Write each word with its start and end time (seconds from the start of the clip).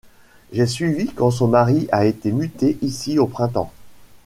J’ai 0.51 0.65
suivi 0.65 1.11
quand 1.13 1.29
son 1.29 1.47
mari 1.47 1.87
a 1.91 2.05
été 2.07 2.31
muté 2.31 2.79
ici 2.81 3.19
au 3.19 3.27
printemps. 3.27 3.71